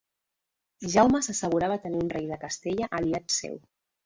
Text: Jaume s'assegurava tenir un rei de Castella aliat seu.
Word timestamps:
Jaume 0.93 1.21
s'assegurava 1.27 1.77
tenir 1.83 2.01
un 2.05 2.09
rei 2.15 2.27
de 2.33 2.41
Castella 2.47 2.89
aliat 3.03 3.37
seu. 3.39 3.61